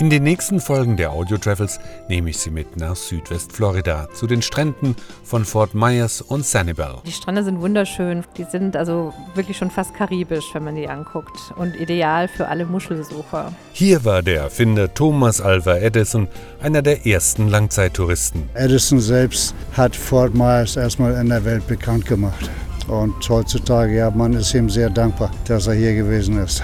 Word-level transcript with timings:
In 0.00 0.10
den 0.10 0.22
nächsten 0.22 0.60
Folgen 0.60 0.96
der 0.96 1.10
Audio 1.10 1.38
Travels 1.38 1.80
nehme 2.08 2.30
ich 2.30 2.38
Sie 2.38 2.52
mit 2.52 2.76
nach 2.76 2.94
Südwestflorida 2.94 4.08
zu 4.14 4.28
den 4.28 4.42
Stränden 4.42 4.94
von 5.24 5.44
Fort 5.44 5.74
Myers 5.74 6.22
und 6.22 6.46
Sanibel. 6.46 6.98
Die 7.04 7.10
Strände 7.10 7.42
sind 7.42 7.60
wunderschön. 7.60 8.22
Die 8.36 8.44
sind 8.44 8.76
also 8.76 9.12
wirklich 9.34 9.56
schon 9.56 9.72
fast 9.72 9.94
karibisch, 9.94 10.50
wenn 10.52 10.62
man 10.62 10.76
die 10.76 10.88
anguckt 10.88 11.52
und 11.56 11.74
ideal 11.74 12.28
für 12.28 12.46
alle 12.46 12.64
Muschelsucher. 12.64 13.52
Hier 13.72 14.04
war 14.04 14.22
der 14.22 14.42
Erfinder 14.42 14.94
Thomas 14.94 15.40
Alva 15.40 15.78
Edison 15.78 16.28
einer 16.62 16.80
der 16.80 17.04
ersten 17.04 17.48
Langzeittouristen. 17.48 18.48
Edison 18.54 19.00
selbst 19.00 19.52
hat 19.72 19.96
Fort 19.96 20.32
Myers 20.32 20.76
erstmal 20.76 21.14
in 21.14 21.28
der 21.28 21.44
Welt 21.44 21.66
bekannt 21.66 22.06
gemacht. 22.06 22.48
Und 22.86 23.28
heutzutage, 23.28 23.96
ja, 23.96 24.12
man 24.12 24.34
ist 24.34 24.54
ihm 24.54 24.70
sehr 24.70 24.90
dankbar, 24.90 25.32
dass 25.48 25.66
er 25.66 25.74
hier 25.74 25.96
gewesen 25.96 26.38
ist. 26.38 26.62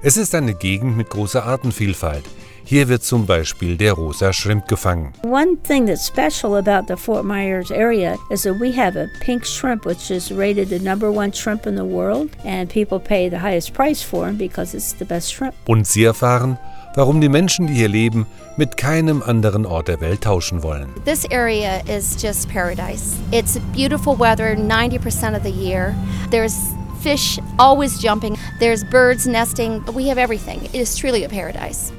Es 0.00 0.16
ist 0.16 0.34
eine 0.34 0.54
Gegend 0.54 0.96
mit 0.96 1.10
großer 1.10 1.44
Artenvielfalt. 1.44 2.24
Hier 2.70 2.88
wird 2.88 3.02
zum 3.02 3.26
Beispiel 3.26 3.76
der 3.76 3.94
rosa 3.94 4.32
Shrimp 4.32 4.68
gefangen. 4.68 5.12
One 5.24 5.56
thing 5.64 5.86
that's 5.86 6.06
special 6.06 6.54
about 6.54 6.86
the 6.86 6.94
Fort 6.94 7.24
Myers 7.24 7.72
area 7.72 8.16
is 8.30 8.44
that 8.44 8.60
we 8.60 8.70
have 8.76 8.96
a 8.96 9.08
pink 9.18 9.44
shrimp, 9.44 9.84
which 9.84 10.08
is 10.12 10.30
rated 10.30 10.68
the 10.68 10.78
number 10.78 11.10
one 11.10 11.32
shrimp 11.32 11.66
in 11.66 11.74
the 11.74 11.84
world, 11.84 12.30
and 12.44 12.70
people 12.70 13.00
pay 13.00 13.28
the 13.28 13.40
highest 13.40 13.74
price 13.74 14.04
for 14.04 14.26
them 14.26 14.36
because 14.36 14.72
it's 14.72 14.92
the 14.92 15.04
best 15.04 15.32
shrimp. 15.34 15.56
Und 15.66 15.84
Sie 15.84 16.04
erfahren, 16.04 16.58
warum 16.94 17.20
die 17.20 17.28
Menschen, 17.28 17.66
die 17.66 17.74
hier 17.74 17.88
leben, 17.88 18.24
mit 18.56 18.76
keinem 18.76 19.20
anderen 19.20 19.66
Ort 19.66 19.88
der 19.88 20.00
Welt 20.00 20.20
tauschen 20.20 20.62
wollen. 20.62 20.90
This 21.04 21.24
area 21.32 21.82
is 21.88 22.22
just 22.22 22.48
paradise. 22.48 23.18
It's 23.32 23.58
beautiful 23.74 24.16
weather 24.16 24.54
90% 24.54 25.36
of 25.36 25.42
the 25.42 25.50
year. 25.50 25.92
There's 26.30 26.54
fish 27.02 27.40
always 27.58 27.98
jumping. 27.98 28.38
There's 28.60 28.84
birds 28.84 29.26
nesting. 29.26 29.82
We 29.92 30.08
have 30.08 30.18
everything. 30.18 30.66
It 30.66 30.80
is 30.80 30.94
truly 30.94 31.24
a 31.24 31.28
paradise. 31.28 31.90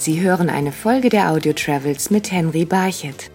Sie 0.00 0.22
hören 0.22 0.48
eine 0.48 0.72
Folge 0.72 1.10
der 1.10 1.30
Audio 1.30 1.52
Travels 1.52 2.08
mit 2.08 2.32
Henry 2.32 2.64
Barchet. 2.64 3.30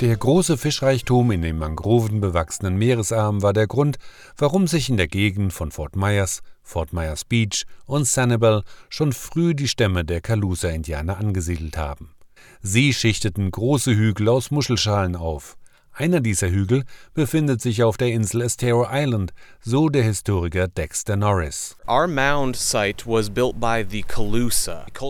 Der 0.00 0.16
große 0.16 0.56
Fischreichtum 0.56 1.32
in 1.32 1.42
dem 1.42 1.58
mangrovenbewachsenen 1.58 2.76
Meeresarm 2.76 3.42
war 3.42 3.52
der 3.52 3.66
Grund, 3.66 3.96
warum 4.36 4.68
sich 4.68 4.88
in 4.88 4.96
der 4.96 5.08
Gegend 5.08 5.52
von 5.52 5.72
Fort 5.72 5.96
Myers, 5.96 6.42
Fort 6.62 6.92
Myers 6.92 7.24
Beach 7.24 7.64
und 7.86 8.06
Sanibel 8.06 8.62
schon 8.88 9.12
früh 9.12 9.56
die 9.56 9.66
Stämme 9.66 10.04
der 10.04 10.20
Calusa-Indianer 10.20 11.18
angesiedelt 11.18 11.76
haben. 11.76 12.14
Sie 12.62 12.94
schichteten 12.94 13.50
große 13.50 13.96
Hügel 13.96 14.28
aus 14.28 14.52
Muschelschalen 14.52 15.16
auf. 15.16 15.56
Einer 15.96 16.20
dieser 16.20 16.50
Hügel 16.50 16.82
befindet 17.14 17.60
sich 17.60 17.84
auf 17.84 17.96
der 17.96 18.08
Insel 18.08 18.40
Estero 18.40 18.84
Island, 18.90 19.32
so 19.60 19.88
der 19.88 20.02
Historiker 20.02 20.66
Dexter 20.66 21.14
Norris. 21.14 21.76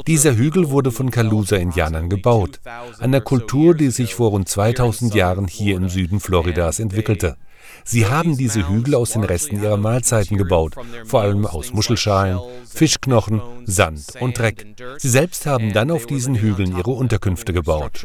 Dieser 0.07 0.37
Hügel 0.37 0.71
wurde 0.71 0.93
von 0.93 1.11
Calusa-Indianern 1.11 2.11
gebaut, 2.11 2.61
einer 2.99 3.23
Kultur, 3.23 3.75
die 3.75 3.89
sich 3.89 4.15
vor 4.15 4.31
rund 4.31 4.47
2000 4.47 5.15
Jahren 5.15 5.49
hier 5.49 5.77
im 5.77 5.89
Süden 5.89 6.21
Floridas 6.21 6.81
entwickelte. 6.81 7.39
Sie 7.85 8.07
haben 8.07 8.37
diese 8.37 8.69
Hügel 8.69 8.95
aus 8.95 9.13
den 9.13 9.25
Resten 9.25 9.63
ihrer 9.63 9.77
Mahlzeiten 9.77 10.37
gebaut, 10.37 10.75
vor 11.05 11.23
allem 11.23 11.47
aus 11.47 11.73
Muschelschalen, 11.73 12.39
Fischknochen, 12.67 13.41
Sand 13.65 14.15
und 14.21 14.39
Dreck. 14.39 14.67
Sie 14.99 15.09
selbst 15.09 15.47
haben 15.47 15.73
dann 15.73 15.91
auf 15.91 16.07
diesen 16.07 16.35
Hügeln 16.35 16.77
ihre 16.77 16.91
Unterkünfte 16.91 17.53
gebaut. 17.53 18.05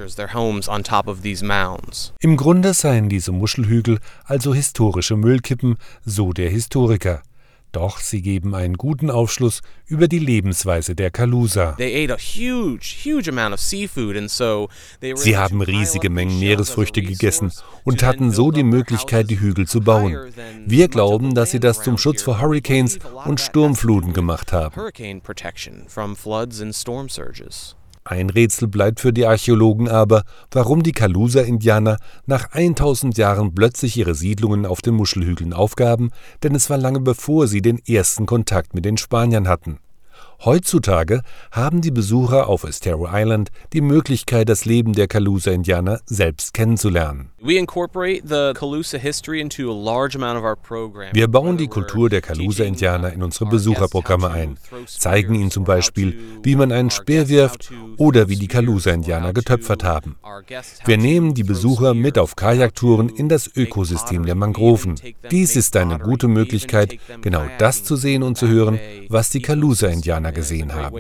Im 2.20 2.38
Grunde 2.38 2.74
seien 2.74 3.10
diese 3.10 3.32
Muschelhügel 3.32 4.00
also 4.26 4.54
historische 4.54 5.16
Müllkippen, 5.16 5.78
so 6.06 6.34
der 6.34 6.50
Historiker. 6.50 7.22
Doch 7.72 8.00
sie 8.00 8.22
geben 8.22 8.56
einen 8.56 8.78
guten 8.78 9.12
Aufschluss 9.12 9.62
über 9.86 10.08
die 10.08 10.18
Lebensweise 10.18 10.96
der 10.96 11.12
Kalusa. 11.12 11.78
Sie 15.16 15.38
haben 15.38 15.62
riesige 15.62 16.10
Mengen 16.10 16.40
Meeresfrüchte 16.40 17.04
gegessen 17.04 17.52
und 17.84 18.02
hatten 18.02 18.32
so 18.32 18.52
die 18.52 18.64
Möglichkeit, 18.64 19.30
die 19.30 19.40
Hügel 19.40 19.68
zu 19.68 19.82
bauen. 19.82 20.18
Wir 20.66 20.88
glauben, 20.88 21.36
dass 21.36 21.52
sie 21.52 21.60
das 21.60 21.84
zum 21.84 21.98
Schutz 21.98 22.24
vor 22.24 22.42
Hurricanes 22.42 22.98
und 23.26 23.40
Sturmfluten 23.40 24.14
gemacht 24.14 24.52
haben. 24.52 24.76
Ein 28.04 28.30
Rätsel 28.30 28.68
bleibt 28.68 29.00
für 29.00 29.14
die 29.14 29.26
Archäologen 29.26 29.88
aber, 29.88 30.24
warum 30.52 30.84
die 30.84 30.94
Calusa-Indianer 30.94 31.98
nach 32.26 32.52
1000 32.52 33.18
Jahren 33.18 33.54
plötzlich 33.54 33.98
ihre 33.98 34.16
Siedlungen 34.16 34.66
auf 34.66 34.82
den 34.82 34.96
Muschelhügeln 34.96 35.54
aufgaben, 35.54 36.10
denn 36.42 36.56
es 36.56 36.70
war 36.70 36.78
lange 36.78 37.02
bevor 37.02 37.48
sie 37.48 37.62
den 37.62 37.80
ersten 37.86 38.26
Kontakt 38.26 38.74
mit 38.74 38.86
den 38.86 38.98
Spaniern 38.98 39.48
hatten. 39.48 39.80
Heutzutage 40.46 41.22
haben 41.52 41.82
die 41.82 41.92
Besucher 41.92 42.48
auf 42.48 42.64
Estero 42.64 43.10
Island 43.12 43.50
die 43.74 43.82
Möglichkeit, 43.82 44.48
das 44.48 44.64
Leben 44.64 44.94
der 44.94 45.10
Calusa-Indianer 45.10 46.00
selbst 46.06 46.54
kennenzulernen. 46.54 47.32
Wir 47.42 47.66
bauen 51.28 51.58
die 51.58 51.68
Kultur 51.68 52.10
der 52.10 52.22
Calusa-Indianer 52.22 53.12
in 53.12 53.22
unsere 53.22 53.48
Besucherprogramme 53.48 54.30
ein, 54.30 54.58
zeigen 54.88 55.36
ihnen 55.36 55.52
zum 55.52 55.66
Beispiel, 55.66 56.18
wie 56.44 56.56
man 56.56 56.72
einen 56.72 56.90
Speer 56.90 57.28
wirft 57.28 57.74
oder 57.98 58.30
wie 58.30 58.38
die 58.38 58.48
Calusa-Indianer 58.48 59.34
getöpfert 59.34 59.84
haben. 59.84 60.16
Wir 60.86 60.98
nehmen 60.98 61.34
die 61.34 61.44
Besucher 61.44 61.94
mit 61.94 62.18
auf 62.18 62.38
Kajaktouren 62.38 63.10
in 63.10 63.28
das 63.28 63.52
Ökosystem 63.58 64.26
der 64.26 64.36
Mangroven. 64.36 64.96
Dies 65.32 65.58
ist 65.58 65.76
eine 65.76 66.00
gute 66.00 66.30
Möglichkeit, 66.30 66.96
genau 67.22 67.44
das 67.58 67.84
zu 67.84 67.98
sehen 67.98 68.24
und 68.24 68.38
zu 68.38 68.48
hören, 68.48 68.80
was 69.10 69.32
die 69.32 69.42
Calusa-Indianer 69.42 70.29
Indianer 70.30 70.32
gesehen 70.32 70.74
haben. 70.74 70.96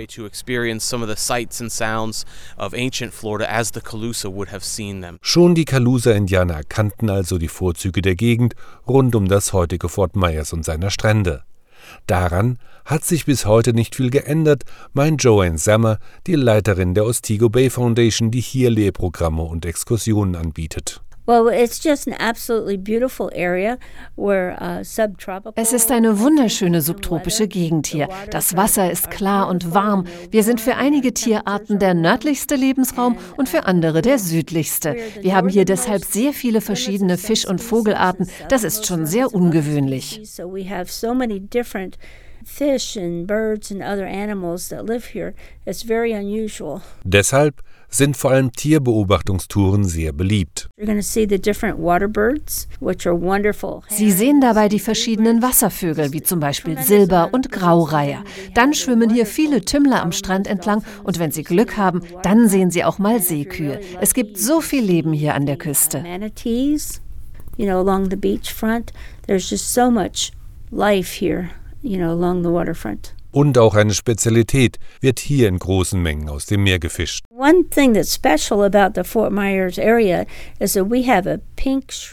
Schon 5.21 5.55
die 5.55 5.65
Calusa-Indianer 5.65 6.55
erkannten 6.55 7.09
also 7.09 7.37
die 7.37 7.47
Vorzüge 7.47 8.01
der 8.01 8.15
Gegend 8.15 8.55
rund 8.87 9.15
um 9.15 9.27
das 9.27 9.53
heutige 9.53 9.89
Fort 9.89 10.15
Myers 10.15 10.53
und 10.53 10.65
seiner 10.65 10.89
Strände. 10.89 11.43
Daran 12.07 12.59
hat 12.85 13.03
sich 13.05 13.25
bis 13.25 13.45
heute 13.45 13.73
nicht 13.73 13.95
viel 13.95 14.09
geändert, 14.09 14.63
meint 14.93 15.23
Joanne 15.23 15.57
Sammer, 15.57 15.99
die 16.27 16.35
Leiterin 16.35 16.93
der 16.93 17.05
Ostigo 17.05 17.49
Bay 17.49 17.69
Foundation, 17.69 18.31
die 18.31 18.41
hier 18.41 18.69
Lehrprogramme 18.69 19.43
und 19.43 19.65
Exkursionen 19.65 20.35
anbietet. 20.35 21.01
Uh, 21.29 21.47
Es 25.55 25.73
ist 25.73 25.91
eine 25.91 26.19
wunderschöne 26.19 26.81
subtropische 26.81 27.47
Gegend 27.47 27.85
hier. 27.85 28.09
Das 28.31 28.57
Wasser 28.57 28.91
ist 28.91 29.11
klar 29.11 29.47
und 29.47 29.75
warm. 29.75 30.07
Wir 30.31 30.43
sind 30.43 30.59
für 30.59 30.75
einige 30.77 31.13
Tierarten 31.13 31.77
der 31.77 31.93
nördlichste 31.93 32.55
Lebensraum 32.55 33.15
und 33.37 33.47
für 33.47 33.67
andere 33.67 34.01
der 34.01 34.17
südlichste. 34.17 34.95
Wir 35.21 35.35
haben 35.35 35.49
hier 35.49 35.65
deshalb 35.65 36.03
sehr 36.03 36.33
viele 36.33 36.61
verschiedene 36.61 37.19
Fisch- 37.19 37.45
und 37.47 37.61
Vogelarten. 37.61 38.27
Das 38.47 38.63
ist 38.63 38.87
schon 38.87 39.05
sehr 39.05 39.31
ungewöhnlich. 39.31 40.23
Fish 42.45 42.97
and 42.97 43.27
birds 43.27 43.69
and 43.69 43.83
other 43.83 44.07
animals 44.07 44.69
that 44.69 44.87
live 44.87 45.13
here. 45.13 45.33
It's 45.65 45.83
very 45.83 46.13
unusual. 46.13 46.81
Deshalb 47.03 47.61
sind 47.89 48.17
vor 48.17 48.31
allem 48.31 48.51
Tierbeobachtungstouren 48.51 49.83
sehr 49.83 50.11
beliebt. 50.13 50.69
Sie 53.89 54.11
sehen 54.11 54.41
dabei 54.41 54.69
die 54.69 54.79
verschiedenen 54.79 55.41
Wasservögel, 55.41 56.13
wie 56.13 56.21
zum 56.21 56.39
Beispiel 56.39 56.77
Silber- 56.81 57.29
und 57.31 57.51
Graureiher. 57.51 58.23
Dann 58.53 58.73
schwimmen 58.73 59.09
hier 59.09 59.25
viele 59.25 59.61
Tümmler 59.61 60.01
am 60.01 60.11
Strand 60.11 60.47
entlang 60.47 60.83
und 61.03 61.19
wenn 61.19 61.31
Sie 61.31 61.43
Glück 61.43 61.77
haben, 61.77 62.01
dann 62.23 62.47
sehen 62.47 62.71
Sie 62.71 62.83
auch 62.83 62.99
mal 62.99 63.21
Seekühe. 63.21 63.79
Es 63.99 64.13
gibt 64.13 64.37
so 64.37 64.61
viel 64.61 64.83
Leben 64.83 65.13
hier 65.13 65.33
an 65.35 65.45
der 65.45 65.57
Küste. 65.57 66.03
You 67.57 67.65
know, 67.65 67.81
along 67.81 68.09
the 68.09 68.15
beachfront, 68.15 68.93
there's 69.27 69.49
just 69.49 69.73
so 69.73 69.91
much 69.91 70.31
life 70.71 71.11
here, 71.11 71.49
you 71.81 71.97
know, 71.97 72.09
along 72.09 72.41
the 72.41 72.49
waterfront. 72.49 73.13
Und 73.31 73.59
auch 73.59 73.75
eine 73.75 73.93
Spezialität 73.93 74.79
wird 75.01 75.19
hier 75.19 75.47
in 75.47 75.59
großen 75.59 76.01
Mengen 76.01 76.29
aus 76.29 76.47
dem 76.47 76.63
Meer 76.63 76.79
gefischt. 76.79 77.25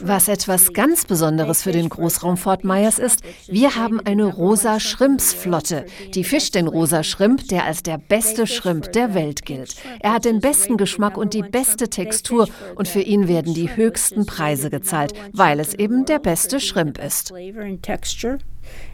Was 0.01 0.27
etwas 0.27 0.73
ganz 0.73 1.05
Besonderes 1.05 1.63
für 1.63 1.71
den 1.71 1.89
Großraum 1.89 2.37
Fort 2.37 2.63
Myers 2.63 2.99
ist, 2.99 3.21
wir 3.47 3.75
haben 3.75 3.99
eine 3.99 4.25
rosa 4.25 4.79
Schrimpsflotte. 4.79 5.85
Die 6.13 6.23
fischt 6.23 6.53
den 6.53 6.67
rosa 6.67 7.03
Schrimp, 7.03 7.47
der 7.47 7.65
als 7.65 7.81
der 7.81 7.97
beste 7.97 8.45
Schrimp 8.45 8.91
der 8.91 9.15
Welt 9.15 9.45
gilt. 9.45 9.75
Er 9.99 10.13
hat 10.13 10.25
den 10.25 10.39
besten 10.39 10.77
Geschmack 10.77 11.17
und 11.17 11.33
die 11.33 11.41
beste 11.41 11.89
Textur 11.89 12.47
und 12.75 12.87
für 12.87 13.01
ihn 13.01 13.27
werden 13.27 13.53
die 13.55 13.75
höchsten 13.75 14.25
Preise 14.27 14.69
gezahlt, 14.69 15.13
weil 15.33 15.59
es 15.59 15.73
eben 15.73 16.05
der 16.05 16.19
beste 16.19 16.59
Schrimp 16.59 16.99
ist 16.99 17.33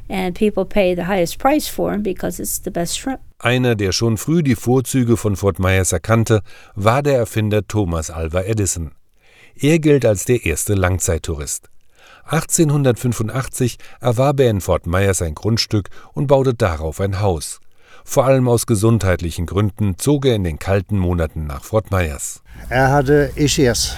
and 0.10 0.36
people 0.38 0.66
pay 0.66 0.96
the 0.96 1.08
highest 1.08 1.40
price 1.40 1.68
for 1.68 1.92
them 1.92 2.04
because 2.04 2.42
it's 2.42 2.62
the 2.64 2.72
best 2.72 2.98
shrimp. 2.98 3.20
Einer, 3.40 3.76
der 3.76 3.92
schon 3.92 4.18
früh 4.18 4.42
die 4.42 4.56
Vorzüge 4.56 5.18
von 5.18 5.36
Fort 5.36 5.60
Myers 5.60 5.92
erkannte, 5.92 6.42
war 6.76 7.04
der 7.04 7.18
Erfinder 7.18 7.68
Thomas 7.68 8.10
Alva 8.10 8.42
Edison. 8.42 8.92
Er 9.56 9.80
gilt 9.80 10.06
als 10.06 10.26
der 10.26 10.46
erste 10.46 10.74
Langzeittourist. 10.74 11.70
1885 12.26 13.78
erwarb 14.00 14.40
er 14.40 14.50
in 14.50 14.62
Fort 14.62 14.88
Myers 14.88 15.22
ein 15.22 15.36
Grundstück 15.36 15.90
und 16.14 16.28
baute 16.28 16.54
darauf 16.54 17.02
ein 17.02 17.20
Haus. 17.20 17.60
Vor 18.06 18.26
allem 18.26 18.48
aus 18.48 18.66
gesundheitlichen 18.66 19.46
Gründen 19.46 19.98
zog 19.98 20.26
er 20.26 20.36
in 20.36 20.44
den 20.44 20.60
kalten 20.60 20.98
Monaten 20.98 21.46
nach 21.46 21.64
Fort 21.64 21.92
Myers. 21.92 22.42
Er 22.70 22.92
hatte 22.92 23.32
Ischias. 23.36 23.98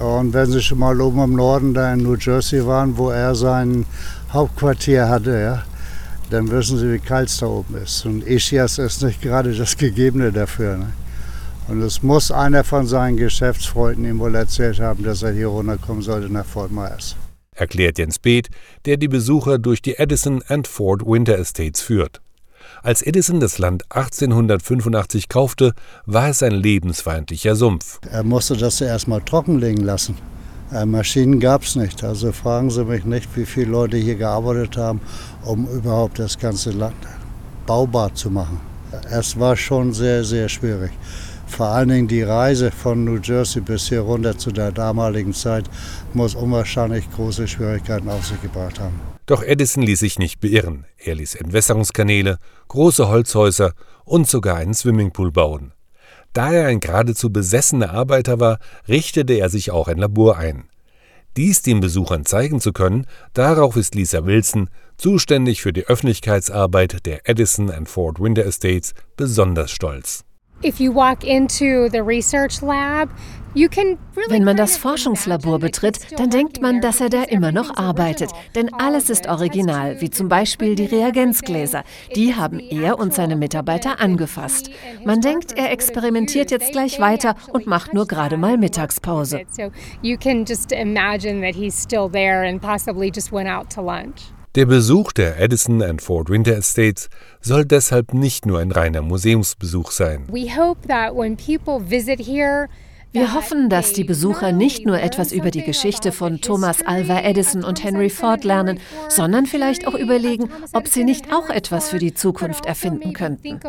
Und 0.00 0.32
wenn 0.32 0.50
Sie 0.50 0.62
schon 0.62 0.78
mal 0.78 1.00
oben 1.00 1.22
im 1.22 1.36
Norden 1.36 1.74
da 1.74 1.92
in 1.92 2.02
New 2.02 2.16
Jersey 2.16 2.66
waren, 2.66 2.96
wo 2.96 3.10
er 3.10 3.34
sein 3.34 3.84
Hauptquartier 4.32 5.08
hatte, 5.08 5.38
ja, 5.38 5.64
dann 6.30 6.50
wissen 6.50 6.78
Sie, 6.78 6.92
wie 6.92 6.98
kalt 6.98 7.28
es 7.28 7.38
da 7.38 7.46
oben 7.46 7.76
ist. 7.76 8.04
Und 8.06 8.26
Ischias 8.26 8.78
ist 8.78 9.02
nicht 9.02 9.20
gerade 9.20 9.54
das 9.54 9.76
Gegebene 9.76 10.32
dafür. 10.32 10.78
Ne? 10.78 10.92
Und 11.68 11.82
es 11.82 12.02
muss 12.02 12.30
einer 12.30 12.64
von 12.64 12.86
seinen 12.86 13.16
Geschäftsfreunden 13.16 14.04
ihm 14.04 14.18
wohl 14.18 14.34
erzählt 14.34 14.80
haben, 14.80 15.04
dass 15.04 15.22
er 15.22 15.32
hier 15.32 15.48
runterkommen 15.48 16.02
sollte 16.02 16.30
nach 16.32 16.44
Fort 16.44 16.72
Myers. 16.72 17.16
Erklärt 17.54 17.98
Jens 17.98 18.18
Beeth, 18.18 18.48
der 18.84 18.96
die 18.96 19.08
Besucher 19.08 19.58
durch 19.58 19.80
die 19.80 19.96
Edison 19.96 20.42
and 20.48 20.66
Ford 20.66 21.02
Winter 21.06 21.38
Estates 21.38 21.80
führt. 21.80 22.20
Als 22.84 23.00
Edison 23.00 23.40
das 23.40 23.56
Land 23.56 23.84
1885 23.88 25.30
kaufte, 25.30 25.72
war 26.04 26.28
es 26.28 26.42
ein 26.42 26.52
lebensfeindlicher 26.52 27.56
Sumpf. 27.56 27.98
Er 28.10 28.24
musste 28.24 28.58
das 28.58 28.76
zuerst 28.76 29.08
mal 29.08 29.22
trockenlegen 29.22 29.82
lassen. 29.82 30.18
Äh, 30.70 30.84
Maschinen 30.84 31.40
gab 31.40 31.62
es 31.62 31.76
nicht. 31.76 32.04
Also 32.04 32.30
fragen 32.32 32.68
Sie 32.68 32.84
mich 32.84 33.06
nicht, 33.06 33.34
wie 33.36 33.46
viele 33.46 33.70
Leute 33.70 33.96
hier 33.96 34.16
gearbeitet 34.16 34.76
haben, 34.76 35.00
um 35.46 35.66
überhaupt 35.66 36.18
das 36.18 36.38
ganze 36.38 36.72
Land 36.72 36.94
baubar 37.66 38.14
zu 38.14 38.28
machen. 38.30 38.60
Es 39.10 39.40
war 39.40 39.56
schon 39.56 39.94
sehr, 39.94 40.22
sehr 40.22 40.50
schwierig. 40.50 40.92
Vor 41.56 41.68
allen 41.68 41.88
Dingen 41.88 42.08
die 42.08 42.22
Reise 42.22 42.72
von 42.72 43.04
New 43.04 43.20
Jersey 43.22 43.62
bis 43.62 43.88
hier 43.88 44.00
runter 44.00 44.36
zu 44.36 44.50
der 44.50 44.72
damaligen 44.72 45.32
Zeit 45.32 45.70
muss 46.12 46.34
unwahrscheinlich 46.34 47.08
große 47.12 47.46
Schwierigkeiten 47.46 48.08
auf 48.08 48.26
sich 48.26 48.42
gebracht 48.42 48.80
haben. 48.80 49.00
Doch 49.26 49.40
Edison 49.40 49.84
ließ 49.84 50.00
sich 50.00 50.18
nicht 50.18 50.40
beirren. 50.40 50.84
Er 50.98 51.14
ließ 51.14 51.36
Entwässerungskanäle, 51.36 52.38
große 52.66 53.06
Holzhäuser 53.06 53.74
und 54.04 54.28
sogar 54.28 54.56
einen 54.56 54.74
Swimmingpool 54.74 55.30
bauen. 55.30 55.72
Da 56.32 56.52
er 56.52 56.66
ein 56.66 56.80
geradezu 56.80 57.30
besessener 57.30 57.92
Arbeiter 57.92 58.40
war, 58.40 58.58
richtete 58.88 59.34
er 59.34 59.48
sich 59.48 59.70
auch 59.70 59.86
ein 59.86 59.98
Labor 59.98 60.36
ein. 60.36 60.64
Dies 61.36 61.62
den 61.62 61.78
Besuchern 61.78 62.26
zeigen 62.26 62.60
zu 62.60 62.72
können, 62.72 63.06
darauf 63.32 63.76
ist 63.76 63.94
Lisa 63.94 64.26
Wilson, 64.26 64.70
zuständig 64.96 65.62
für 65.62 65.72
die 65.72 65.86
Öffentlichkeitsarbeit 65.86 67.06
der 67.06 67.28
Edison 67.28 67.70
and 67.70 67.88
Ford 67.88 68.18
Winter 68.18 68.44
Estates, 68.44 68.92
besonders 69.16 69.70
stolz. 69.70 70.24
Wenn 74.28 74.42
man 74.42 74.56
das 74.56 74.76
Forschungslabor 74.76 75.60
betritt, 75.60 76.00
dann 76.18 76.28
denkt 76.30 76.60
man, 76.60 76.80
dass 76.80 77.00
er 77.00 77.08
da 77.08 77.22
immer 77.22 77.52
noch 77.52 77.76
arbeitet. 77.76 78.30
Denn 78.56 78.74
alles 78.74 79.10
ist 79.10 79.28
original, 79.28 80.00
wie 80.00 80.10
zum 80.10 80.28
Beispiel 80.28 80.74
die 80.74 80.86
Reagenzgläser. 80.86 81.84
Die 82.16 82.34
haben 82.34 82.58
er 82.58 82.98
und 82.98 83.14
seine 83.14 83.36
Mitarbeiter 83.36 84.00
angefasst. 84.00 84.70
Man 85.04 85.20
denkt, 85.20 85.56
er 85.56 85.70
experimentiert 85.70 86.50
jetzt 86.50 86.72
gleich 86.72 86.98
weiter 86.98 87.36
und 87.52 87.68
macht 87.68 87.94
nur 87.94 88.08
gerade 88.08 88.36
mal 88.36 88.58
Mittagspause. 88.58 89.42
Der 94.54 94.66
Besuch 94.66 95.10
der 95.10 95.40
Edison 95.40 95.82
and 95.82 96.00
Ford 96.00 96.30
Winter 96.30 96.56
Estates 96.56 97.08
soll 97.40 97.64
deshalb 97.64 98.14
nicht 98.14 98.46
nur 98.46 98.60
ein 98.60 98.70
reiner 98.70 99.02
Museumsbesuch 99.02 99.90
sein. 99.90 100.28
Wir 103.14 103.32
hoffen, 103.32 103.68
dass 103.68 103.92
die 103.92 104.02
Besucher 104.02 104.50
nicht 104.50 104.86
nur 104.86 105.00
etwas 105.00 105.30
über 105.30 105.52
die 105.52 105.62
Geschichte 105.62 106.10
von 106.10 106.40
Thomas 106.40 106.84
Alva 106.84 107.20
Edison 107.20 107.62
und 107.62 107.84
Henry 107.84 108.10
Ford 108.10 108.42
lernen, 108.42 108.80
sondern 109.08 109.46
vielleicht 109.46 109.86
auch 109.86 109.94
überlegen, 109.94 110.50
ob 110.72 110.88
sie 110.88 111.04
nicht 111.04 111.32
auch 111.32 111.48
etwas 111.48 111.90
für 111.90 112.00
die 112.00 112.14
Zukunft 112.14 112.66
erfinden 112.66 113.12
könnten. 113.12 113.60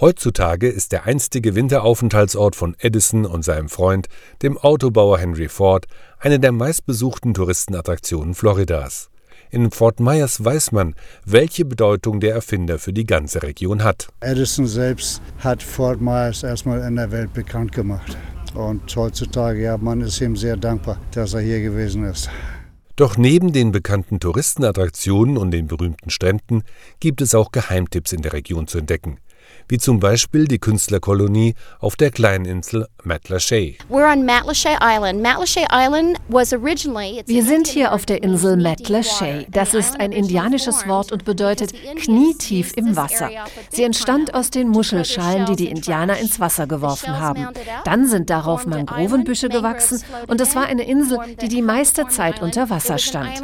Heutzutage 0.00 0.68
ist 0.68 0.90
der 0.90 1.04
einstige 1.04 1.54
Winteraufenthaltsort 1.54 2.56
von 2.56 2.74
Edison 2.80 3.26
und 3.26 3.44
seinem 3.44 3.68
Freund, 3.68 4.08
dem 4.42 4.58
Autobauer 4.58 5.18
Henry 5.18 5.48
Ford, 5.48 5.86
eine 6.18 6.40
der 6.40 6.50
meistbesuchten 6.50 7.32
Touristenattraktionen 7.32 8.34
Floridas. 8.34 9.08
In 9.50 9.70
Fort 9.70 10.00
Myers 10.00 10.44
weiß 10.44 10.72
man, 10.72 10.94
welche 11.24 11.64
Bedeutung 11.64 12.20
der 12.20 12.34
Erfinder 12.34 12.78
für 12.78 12.92
die 12.92 13.04
ganze 13.04 13.42
Region 13.42 13.84
hat. 13.84 14.08
Edison 14.20 14.66
selbst 14.66 15.22
hat 15.38 15.62
Fort 15.62 16.00
Myers 16.00 16.42
erstmal 16.42 16.80
in 16.82 16.96
der 16.96 17.10
Welt 17.12 17.32
bekannt 17.32 17.72
gemacht. 17.72 18.16
Und 18.54 18.94
heutzutage, 18.96 19.62
ja, 19.62 19.76
man 19.76 20.00
ist 20.00 20.20
ihm 20.20 20.36
sehr 20.36 20.56
dankbar, 20.56 20.98
dass 21.12 21.34
er 21.34 21.40
hier 21.40 21.60
gewesen 21.60 22.04
ist. 22.04 22.30
Doch 22.96 23.18
neben 23.18 23.52
den 23.52 23.72
bekannten 23.72 24.20
Touristenattraktionen 24.20 25.36
und 25.36 25.50
den 25.50 25.66
berühmten 25.66 26.08
Stränden 26.08 26.62
gibt 26.98 27.20
es 27.20 27.34
auch 27.34 27.52
Geheimtipps 27.52 28.12
in 28.12 28.22
der 28.22 28.32
Region 28.32 28.66
zu 28.66 28.78
entdecken 28.78 29.18
wie 29.68 29.78
zum 29.78 30.00
Beispiel 30.00 30.46
die 30.46 30.58
Künstlerkolonie 30.58 31.54
auf 31.80 31.96
der 31.96 32.10
kleinen 32.10 32.44
Insel 32.44 32.86
Matlashay. 33.04 33.78
Wir 37.26 37.44
sind 37.44 37.66
hier 37.66 37.92
auf 37.92 38.06
der 38.06 38.22
Insel 38.22 38.56
Matlashay. 38.56 39.46
Das 39.50 39.74
ist 39.74 40.00
ein 40.00 40.12
indianisches 40.12 40.86
Wort 40.86 41.12
und 41.12 41.24
bedeutet 41.24 41.72
knietief 41.96 42.72
im 42.76 42.96
Wasser. 42.96 43.30
Sie 43.70 43.84
entstand 43.84 44.34
aus 44.34 44.50
den 44.50 44.68
Muschelschalen, 44.68 45.46
die 45.46 45.56
die 45.56 45.68
Indianer 45.68 46.18
ins 46.18 46.40
Wasser 46.40 46.66
geworfen 46.66 47.18
haben. 47.18 47.48
Dann 47.84 48.08
sind 48.08 48.30
darauf 48.30 48.66
Mangrovenbüsche 48.66 49.48
gewachsen 49.48 50.02
und 50.26 50.40
es 50.40 50.54
war 50.54 50.66
eine 50.66 50.86
Insel, 50.86 51.18
die 51.40 51.48
die 51.48 51.62
meiste 51.62 52.06
Zeit 52.08 52.42
unter 52.42 52.70
Wasser 52.70 52.98
stand. 52.98 53.40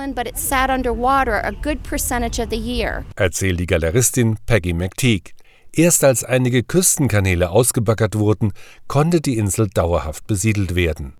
Erzählt 3.16 3.60
die 3.60 3.66
Galeristin 3.66 4.36
Peggy 4.46 4.72
McTeague. 4.72 5.32
Erst 5.74 6.04
als 6.04 6.22
einige 6.22 6.62
Küstenkanäle 6.62 7.48
ausgebaggert 7.48 8.18
wurden, 8.18 8.52
konnte 8.88 9.22
die 9.22 9.38
Insel 9.38 9.68
dauerhaft 9.68 10.26
besiedelt 10.26 10.74
werden. 10.74 11.14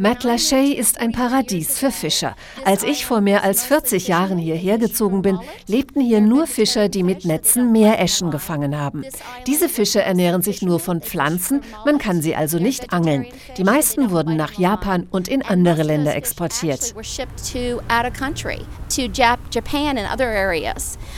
Matlashay 0.00 0.72
ist 0.72 0.98
ein 0.98 1.12
Paradies 1.12 1.78
für 1.78 1.90
Fischer. 1.90 2.34
Als 2.64 2.84
ich 2.84 3.04
vor 3.04 3.20
mehr 3.20 3.44
als 3.44 3.66
40 3.66 4.08
Jahren 4.08 4.38
hierher 4.38 4.78
gezogen 4.78 5.20
bin, 5.20 5.38
lebten 5.66 6.00
hier 6.00 6.22
nur 6.22 6.46
Fischer, 6.46 6.88
die 6.88 7.02
mit 7.02 7.26
Netzen 7.26 7.70
Meereschen 7.70 8.30
gefangen 8.30 8.78
haben. 8.78 9.04
Diese 9.46 9.68
Fische 9.68 10.00
ernähren 10.00 10.40
sich 10.40 10.62
nur 10.62 10.80
von 10.80 11.02
Pflanzen, 11.02 11.60
man 11.84 11.98
kann 11.98 12.22
sie 12.22 12.34
also 12.34 12.58
nicht 12.58 12.94
angeln. 12.94 13.26
Die 13.58 13.62
meisten 13.62 14.10
wurden 14.10 14.38
nach 14.38 14.54
Japan 14.54 15.06
und 15.10 15.28
in 15.28 15.42
andere 15.42 15.82
Länder 15.82 16.16
exportiert. 16.16 16.94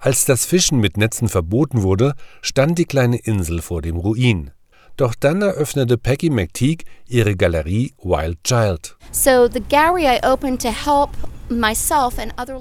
Als 0.01 0.25
das 0.25 0.45
Fischen 0.45 0.81
mit 0.81 0.97
Netzen 0.97 1.29
verboten 1.29 1.83
wurde, 1.85 2.15
stand 2.41 2.79
die 2.81 2.87
kleine 2.87 3.19
Insel 3.19 3.63
vor 3.63 3.81
dem 3.81 3.97
Ruin. 3.97 4.51
Doch 4.97 5.15
dann 5.15 5.43
eröffnete 5.43 5.97
Peggy 5.97 6.31
McTeague 6.31 6.85
ihre 7.09 7.35
Galerie 7.37 7.95
Wild 8.03 8.39
Child. 8.45 8.97
So 9.11 9.49
the 9.49 9.61
gallery 9.69 10.07
I 10.07 10.21
opened 10.23 10.61
to 10.63 10.69
help 10.71 11.11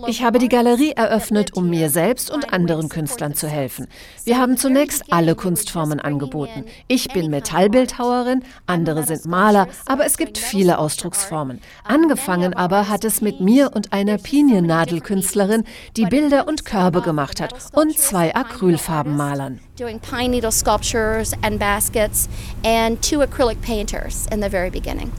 ich 0.07 0.23
habe 0.23 0.39
die 0.39 0.49
Galerie 0.49 0.91
eröffnet, 0.91 1.55
um 1.55 1.69
mir 1.69 1.89
selbst 1.89 2.31
und 2.31 2.53
anderen 2.53 2.89
Künstlern 2.89 3.35
zu 3.35 3.47
helfen. 3.47 3.87
Wir 4.23 4.37
haben 4.37 4.57
zunächst 4.57 5.11
alle 5.11 5.35
Kunstformen 5.35 5.99
angeboten. 5.99 6.65
Ich 6.87 7.07
bin 7.09 7.29
Metallbildhauerin, 7.29 8.43
andere 8.67 9.03
sind 9.03 9.25
Maler, 9.25 9.67
aber 9.85 10.05
es 10.05 10.17
gibt 10.17 10.37
viele 10.37 10.77
Ausdrucksformen. 10.77 11.61
Angefangen 11.83 12.53
aber 12.53 12.89
hat 12.89 13.03
es 13.03 13.21
mit 13.21 13.39
mir 13.39 13.71
und 13.73 13.93
einer 13.93 14.17
Piniennadelkünstlerin, 14.17 15.63
die 15.97 16.05
Bilder 16.05 16.47
und 16.47 16.65
Körbe 16.65 17.01
gemacht 17.01 17.41
hat 17.41 17.53
und 17.73 17.97
zwei 17.97 18.35
Acrylfarbenmalern. 18.35 19.59
Doing 19.77 19.99
pine 19.99 20.29
needle 20.29 20.51
sculptures 20.51 21.33
and 21.41 21.57
baskets 21.59 22.29
and 22.63 23.01
two 23.01 23.21
acrylic 23.21 23.61
painters 23.61 24.27
in 24.31 24.41
the 24.41 24.49
very 24.49 24.69
beginning. 24.69 25.11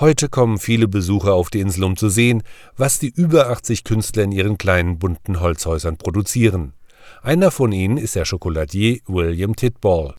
Heute 0.00 0.28
kommen 0.28 0.58
viele 0.58 0.88
Besucher 0.88 1.34
auf 1.34 1.50
die 1.50 1.60
Insel, 1.60 1.84
um 1.84 1.96
zu 1.96 2.08
sehen, 2.08 2.42
was 2.76 2.98
die 2.98 3.10
über 3.14 3.50
80 3.50 3.84
Künstler 3.84 4.24
in 4.24 4.32
ihren 4.32 4.58
kleinen 4.58 4.98
bunten 4.98 5.40
Holzhäusern 5.40 5.96
produzieren. 5.96 6.72
Einer 7.24 7.50
von 7.50 7.72
ihnen 7.72 7.96
ist 7.96 8.16
der 8.16 8.26
Schokoladier 8.26 8.98
William 9.06 9.56
Titball. 9.56 10.14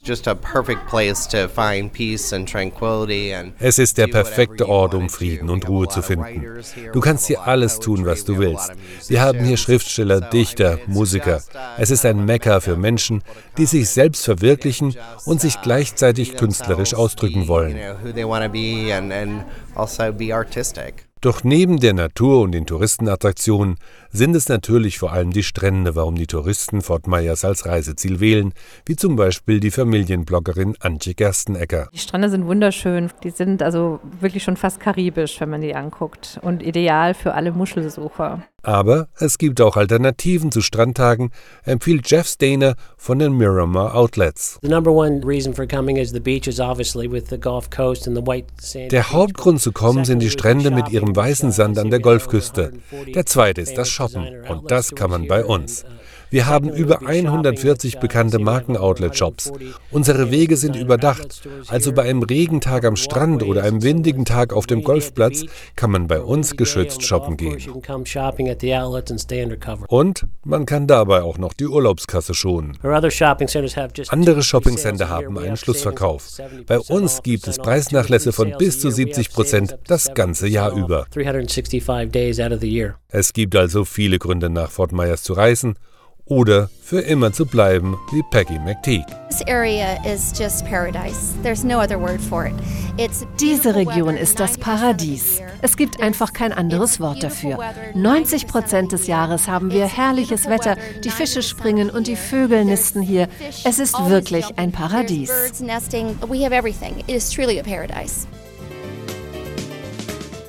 Es 3.60 3.78
ist 3.78 4.00
der 4.00 4.08
perfekte 4.08 4.68
Ort, 4.68 4.96
um 4.96 5.10
Frieden 5.10 5.52
und 5.52 5.70
Ruhe 5.70 5.88
zu 5.88 6.02
finden. 6.02 6.64
Du 6.94 7.00
kannst 7.02 7.28
hier 7.28 7.46
alles 7.46 7.80
tun, 7.80 8.08
was 8.08 8.26
du 8.26 8.40
willst. 8.40 8.72
Wir 9.08 9.22
haben 9.22 9.46
hier 9.46 9.58
Schriftsteller, 9.58 10.20
Dichter, 10.20 10.80
Musiker. 10.88 11.44
Es 11.78 11.92
ist 11.92 12.08
ein 12.08 12.26
Mekka 12.26 12.60
für 12.60 12.76
Menschen, 12.76 13.22
die 13.60 13.68
sich 13.68 13.88
selbst 13.88 14.26
verwirklichen 14.26 14.96
und 15.26 15.40
sich 15.40 15.62
gleichzeitig 15.62 16.36
künstlerisch 16.36 16.96
ausdrücken 16.96 17.48
wollen. 17.48 17.78
Doch 21.26 21.44
neben 21.44 21.80
der 21.80 21.96
Natur 21.96 22.42
und 22.42 22.52
den 22.52 22.68
Touristenattraktionen 22.68 23.78
sind 24.12 24.36
es 24.36 24.48
natürlich 24.48 25.00
vor 25.00 25.12
allem 25.12 25.32
die 25.32 25.42
Strände, 25.42 25.96
warum 25.96 26.14
die 26.14 26.28
Touristen 26.28 26.84
Fort 26.84 27.08
Myers 27.08 27.44
als 27.44 27.66
Reiseziel 27.66 28.20
wählen, 28.20 28.54
wie 28.86 28.96
zum 28.96 29.16
Beispiel 29.16 29.60
die 29.60 29.72
Familienbloggerin 29.72 30.76
Antje 30.82 31.16
Gerstenecker. 31.16 31.90
Die 31.92 31.98
Strände 31.98 32.30
sind 32.30 32.46
wunderschön. 32.46 33.10
Die 33.24 33.32
sind 33.32 33.64
also 33.64 34.00
wirklich 34.20 34.44
schon 34.44 34.56
fast 34.56 34.80
karibisch, 34.80 35.42
wenn 35.42 35.50
man 35.50 35.62
die 35.62 35.74
anguckt. 35.74 36.38
Und 36.44 36.62
ideal 36.62 37.16
für 37.16 37.34
alle 37.34 37.52
Muschelsucher. 37.52 38.44
Aber 38.66 39.08
es 39.20 39.38
gibt 39.38 39.62
auch 39.62 39.78
Alternativen 39.78 40.52
zu 40.52 40.62
Strandtagen, 40.62 41.30
empfiehlt 41.66 42.10
Jeff 42.10 42.26
Stainer 42.28 42.74
von 42.98 43.20
den 43.20 43.34
Miramar 43.34 43.94
Outlets. 43.94 44.60
Der 44.64 44.82
Hauptgrund 49.12 49.62
zu 49.62 49.72
kommen 49.72 50.06
sind 50.06 50.20
die 50.20 50.32
Strände 50.32 50.72
mit 50.72 50.90
ihrem 50.90 51.15
weißen 51.16 51.52
Sand 51.52 51.78
an 51.78 51.90
der 51.90 52.00
Golfküste. 52.00 52.74
Der 53.14 53.26
zweite 53.26 53.62
ist 53.62 53.78
das 53.78 53.90
Shoppen 53.90 54.28
und 54.48 54.72
das 54.72 54.94
kann 54.94 55.10
man 55.10 55.28
bei 55.28 55.46
uns. 55.46 55.86
Wir 56.36 56.48
haben 56.48 56.70
über 56.70 57.00
140 57.08 58.00
bekannte 58.00 58.40
Marken-Outlet-Shops. 58.40 59.54
Unsere 59.90 60.32
Wege 60.32 60.58
sind 60.58 60.76
überdacht. 60.76 61.48
Also 61.70 61.94
bei 61.94 62.02
einem 62.02 62.24
Regentag 62.24 62.84
am 62.84 62.98
Strand 62.98 63.42
oder 63.42 63.64
einem 63.64 63.84
windigen 63.84 64.26
Tag 64.26 64.52
auf 64.52 64.68
dem 64.68 64.84
Golfplatz 64.84 65.46
kann 65.78 65.92
man 65.92 66.08
bei 66.08 66.20
uns 66.20 66.58
geschützt 66.58 67.04
shoppen 67.04 67.38
gehen. 67.38 67.64
Und 69.88 70.28
man 70.44 70.66
kann 70.66 70.88
dabei 70.88 71.22
auch 71.22 71.38
noch 71.38 71.54
die 71.54 71.68
Urlaubskasse 71.68 72.34
schonen. 72.34 72.78
Andere 74.10 74.44
Shoppingcenter 74.44 75.08
haben 75.08 75.40
einen 75.40 75.56
Schlussverkauf. 75.56 76.28
Bei 76.68 76.80
uns 76.80 77.24
gibt 77.24 77.48
es 77.48 77.60
Preisnachlässe 77.60 78.34
von 78.34 78.54
bis 78.58 78.82
zu 78.82 78.92
70 78.92 79.32
Prozent 79.32 79.78
das 79.88 80.14
ganze 80.14 80.50
Jahr 80.50 80.74
über. 80.76 81.06
Es 83.08 83.32
gibt 83.32 83.56
also 83.56 83.86
viele 83.86 84.20
Gründe, 84.20 84.50
nach 84.50 84.70
Fort 84.70 84.92
Myers 84.92 85.24
zu 85.24 85.32
reisen 85.32 85.78
oder 86.26 86.70
für 86.82 87.02
immer 87.02 87.32
zu 87.34 87.46
bleiben 87.46 87.98
wie 88.12 88.24
Peggy 88.24 88.60
McTeague. 88.60 89.06
Diese 93.40 93.76
Region 93.76 94.18
ist 94.18 94.40
das 94.40 94.58
Paradies. 94.58 95.42
Es 95.62 95.78
gibt 95.78 96.02
einfach 96.02 96.34
kein 96.34 96.54
anderes 96.54 97.00
Wort 97.00 97.24
dafür. 97.24 97.60
90 97.94 98.48
Prozent 98.48 98.92
des 98.92 99.08
Jahres 99.08 99.48
haben 99.48 99.72
wir 99.72 99.86
herrliches 99.88 100.48
Wetter, 100.48 100.78
die 101.04 101.10
Fische 101.10 101.42
springen 101.42 101.90
und 101.90 102.08
die 102.08 102.16
Vögel 102.16 102.66
nisten 102.66 103.02
hier. 103.02 103.28
Es 103.64 103.80
ist 103.80 103.98
wirklich 104.08 104.58
ein 104.58 104.72
Paradies. 104.72 105.32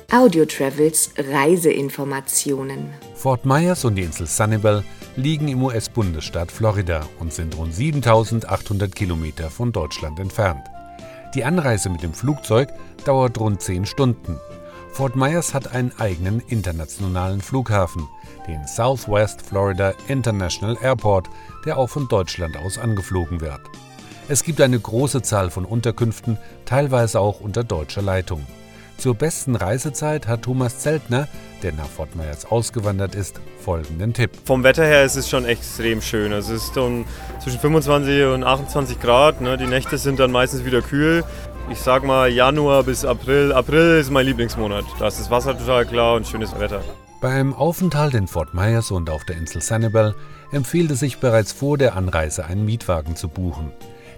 Audio 0.09 0.45
Travels 0.45 1.11
Reiseinformationen. 1.17 2.89
Fort 3.15 3.45
Myers 3.45 3.83
und 3.83 3.95
die 3.95 4.03
Insel 4.03 4.25
Sunnyvale 4.25 4.83
liegen 5.17 5.47
im 5.47 5.63
US-Bundesstaat 5.63 6.51
Florida 6.51 7.03
und 7.19 7.33
sind 7.33 7.57
rund 7.57 7.73
7800 7.73 8.95
Kilometer 8.95 9.49
von 9.49 9.71
Deutschland 9.71 10.19
entfernt. 10.19 10.61
Die 11.33 11.43
Anreise 11.43 11.89
mit 11.89 12.03
dem 12.03 12.13
Flugzeug 12.13 12.69
dauert 13.03 13.39
rund 13.39 13.59
10 13.59 13.87
Stunden. 13.87 14.37
Fort 14.93 15.15
Myers 15.15 15.55
hat 15.55 15.73
einen 15.73 15.91
eigenen 15.97 16.39
internationalen 16.39 17.41
Flughafen, 17.41 18.07
den 18.47 18.65
Southwest 18.67 19.41
Florida 19.41 19.93
International 20.07 20.77
Airport, 20.81 21.27
der 21.65 21.77
auch 21.79 21.89
von 21.89 22.07
Deutschland 22.07 22.55
aus 22.55 22.77
angeflogen 22.77 23.41
wird. 23.41 23.61
Es 24.29 24.43
gibt 24.43 24.61
eine 24.61 24.79
große 24.79 25.23
Zahl 25.23 25.49
von 25.49 25.65
Unterkünften, 25.65 26.37
teilweise 26.65 27.19
auch 27.19 27.39
unter 27.39 27.63
deutscher 27.63 28.03
Leitung. 28.03 28.45
Zur 28.97 29.13
besten 29.13 29.55
Reisezeit 29.55 30.27
hat 30.27 30.41
Thomas 30.41 30.79
Zeltner, 30.79 31.27
der 31.61 31.71
nach 31.71 31.85
Fort 31.85 32.15
Myers 32.15 32.45
ausgewandert 32.45 33.13
ist, 33.13 33.39
folgenden 33.59 34.13
Tipp. 34.13 34.31
Vom 34.43 34.63
Wetter 34.63 34.85
her 34.85 35.03
ist 35.03 35.15
es 35.15 35.29
schon 35.29 35.45
extrem 35.45 36.01
schön. 36.01 36.33
Also 36.33 36.55
es 36.55 36.65
ist 36.65 36.77
um 36.77 37.05
zwischen 37.39 37.59
25 37.59 38.25
und 38.25 38.43
28 38.43 38.99
Grad. 38.99 39.39
Ne? 39.41 39.55
Die 39.57 39.67
Nächte 39.67 39.99
sind 39.99 40.19
dann 40.19 40.31
meistens 40.31 40.65
wieder 40.65 40.81
kühl. 40.81 41.23
Ich 41.69 41.79
sag 41.79 42.03
mal 42.03 42.31
Januar 42.31 42.83
bis 42.83 43.05
April. 43.05 43.53
April 43.53 43.99
ist 43.99 44.09
mein 44.09 44.25
Lieblingsmonat. 44.25 44.85
Da 44.97 45.07
ist 45.07 45.19
das 45.19 45.29
Wasser 45.29 45.55
total 45.55 45.85
klar 45.85 46.15
und 46.15 46.25
schönes 46.25 46.59
Wetter. 46.59 46.81
Beim 47.21 47.53
Aufenthalt 47.53 48.15
in 48.15 48.27
Fort 48.27 48.53
Myers 48.55 48.89
und 48.89 49.09
auf 49.11 49.25
der 49.25 49.37
Insel 49.37 49.61
Sanibel 49.61 50.15
empfiehlt 50.51 50.89
es 50.89 50.99
sich 50.99 51.19
bereits 51.19 51.51
vor 51.51 51.77
der 51.77 51.95
Anreise 51.95 52.45
einen 52.45 52.65
Mietwagen 52.65 53.15
zu 53.15 53.27
buchen. 53.27 53.71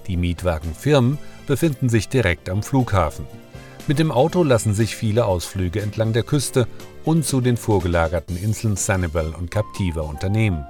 Die 0.07 0.15
Mietwagenfirmen 0.15 1.17
befinden 1.47 1.89
sich 1.89 2.07
direkt 2.07 2.49
am 2.49 2.63
Flughafen. 2.63 3.25
Mit 3.87 3.99
dem 3.99 4.11
Auto 4.11 4.43
lassen 4.43 4.73
sich 4.73 4.95
viele 4.95 5.25
Ausflüge 5.25 5.81
entlang 5.81 6.13
der 6.13 6.23
Küste 6.23 6.67
und 7.05 7.25
zu 7.25 7.41
den 7.41 7.57
vorgelagerten 7.57 8.37
Inseln 8.37 8.75
Sanibel 8.75 9.33
und 9.37 9.49
Captiva 9.49 10.01
unternehmen. 10.01 10.65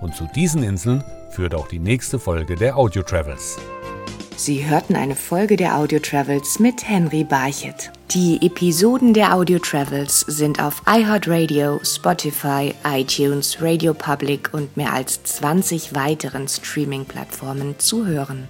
Und 0.00 0.14
zu 0.14 0.28
diesen 0.34 0.62
Inseln 0.62 1.02
führt 1.30 1.54
auch 1.54 1.68
die 1.68 1.78
nächste 1.78 2.18
Folge 2.18 2.54
der 2.54 2.76
Audio 2.76 3.02
Travels. 3.02 3.58
Sie 4.36 4.66
hörten 4.66 4.96
eine 4.96 5.16
Folge 5.16 5.56
der 5.56 5.76
Audio 5.76 5.98
Travels 5.98 6.58
mit 6.58 6.88
Henry 6.88 7.24
Barchet. 7.24 7.90
Die 8.12 8.38
Episoden 8.40 9.12
der 9.12 9.34
Audio 9.34 9.58
Travels 9.58 10.20
sind 10.20 10.62
auf 10.62 10.82
iHeartRadio, 10.86 11.78
Spotify, 11.84 12.72
iTunes, 12.84 13.58
Radio 13.60 13.92
Public 13.92 14.48
und 14.54 14.76
mehr 14.78 14.94
als 14.94 15.22
20 15.24 15.94
weiteren 15.94 16.48
Streaming-Plattformen 16.48 17.78
zu 17.78 18.06
hören. 18.06 18.48